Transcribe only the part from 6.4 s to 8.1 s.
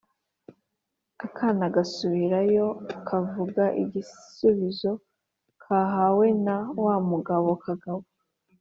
na wa mugabo Kagabo.